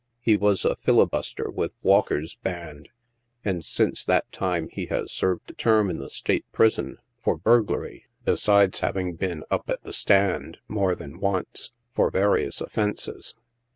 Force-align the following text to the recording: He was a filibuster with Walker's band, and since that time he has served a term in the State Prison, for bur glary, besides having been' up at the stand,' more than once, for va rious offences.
He 0.19 0.35
was 0.35 0.65
a 0.65 0.77
filibuster 0.77 1.51
with 1.51 1.73
Walker's 1.83 2.33
band, 2.33 2.89
and 3.45 3.63
since 3.63 4.03
that 4.03 4.31
time 4.31 4.67
he 4.69 4.87
has 4.87 5.11
served 5.11 5.51
a 5.51 5.53
term 5.53 5.91
in 5.91 5.99
the 5.99 6.09
State 6.09 6.43
Prison, 6.51 6.97
for 7.23 7.37
bur 7.37 7.61
glary, 7.61 8.05
besides 8.25 8.79
having 8.79 9.13
been' 9.13 9.43
up 9.51 9.69
at 9.69 9.83
the 9.83 9.93
stand,' 9.93 10.57
more 10.67 10.95
than 10.95 11.19
once, 11.19 11.71
for 11.93 12.09
va 12.09 12.21
rious 12.29 12.59
offences. 12.61 13.35